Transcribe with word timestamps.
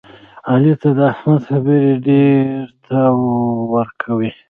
علي 0.51 0.73
ته 0.81 0.89
د 0.97 0.99
احمد 1.13 1.41
خبرې 1.49 1.91
ډېرتاو 2.05 3.17
ورکوي. 3.75 4.31